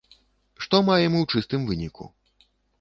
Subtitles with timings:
[0.65, 2.11] Што маем у чыстым выніку?